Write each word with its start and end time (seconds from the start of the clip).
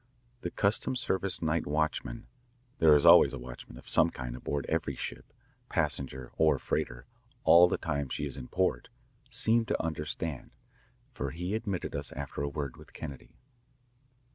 The 0.41 0.49
customs 0.49 0.99
service 0.99 1.43
night 1.43 1.67
watchman 1.67 2.25
there 2.79 2.95
is 2.95 3.05
always 3.05 3.33
a 3.33 3.37
watchman 3.37 3.77
of 3.77 3.87
some 3.87 4.09
kind 4.09 4.35
aboard 4.35 4.65
every 4.67 4.95
ship, 4.95 5.31
passenger 5.69 6.31
or 6.37 6.57
freighter, 6.57 7.05
all 7.43 7.67
the 7.67 7.77
time 7.77 8.09
she 8.09 8.25
is 8.25 8.35
in 8.35 8.47
port 8.47 8.89
seemed 9.29 9.67
to 9.67 9.79
understand, 9.79 10.49
for 11.13 11.29
he 11.29 11.53
admitted 11.53 11.95
us 11.95 12.11
after 12.13 12.41
a 12.41 12.49
word 12.49 12.77
with 12.77 12.93
Kennedy. 12.93 13.35